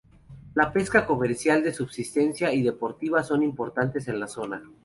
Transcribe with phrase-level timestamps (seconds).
[0.55, 4.63] La pesca comercial, de subsistencia y deportiva son importantes en la zona.